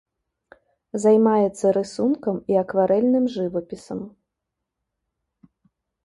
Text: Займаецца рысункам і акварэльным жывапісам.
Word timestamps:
Займаецца 1.03 1.65
рысункам 1.77 2.35
і 2.53 2.57
акварэльным 2.63 3.25
жывапісам. 3.35 3.99